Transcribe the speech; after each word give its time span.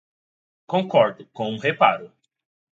Concordo, 0.65 1.27
com 1.31 1.51
um 1.53 1.59
reparo. 1.59 2.11